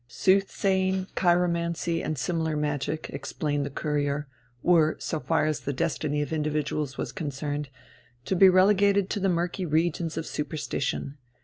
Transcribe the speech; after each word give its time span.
Sooth 0.07 0.49
saying, 0.49 1.05
chiromancy, 1.15 2.01
and 2.03 2.17
similar 2.17 2.57
magic, 2.57 3.11
explained 3.13 3.67
the 3.67 3.69
Courier, 3.69 4.25
were, 4.63 4.95
so 4.97 5.19
far 5.19 5.45
as 5.45 5.59
the 5.59 5.73
destiny 5.73 6.23
of 6.23 6.33
individuals 6.33 6.97
was 6.97 7.11
concerned, 7.11 7.69
to 8.25 8.35
be 8.35 8.49
relegated 8.49 9.11
to 9.11 9.19
the 9.19 9.29
murky 9.29 9.63
regions 9.63 10.17
of 10.17 10.25
superstition. 10.25 11.19